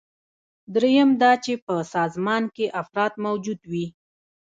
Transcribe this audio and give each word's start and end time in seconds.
دریم 0.73 1.09
دا 1.21 1.31
چې 1.43 1.53
په 1.65 1.75
سازمان 1.93 2.43
کې 2.55 2.65
افراد 2.81 3.13
موجود 3.25 3.59
وي. 3.71 3.85